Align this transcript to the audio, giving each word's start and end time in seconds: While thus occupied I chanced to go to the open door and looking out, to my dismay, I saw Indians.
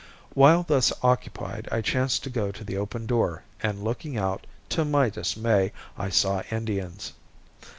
While 0.33 0.63
thus 0.63 0.91
occupied 1.03 1.69
I 1.71 1.81
chanced 1.81 2.23
to 2.23 2.31
go 2.31 2.51
to 2.51 2.63
the 2.63 2.75
open 2.75 3.05
door 3.05 3.43
and 3.61 3.83
looking 3.83 4.17
out, 4.17 4.47
to 4.69 4.83
my 4.83 5.11
dismay, 5.11 5.73
I 5.95 6.09
saw 6.09 6.41
Indians. 6.49 7.13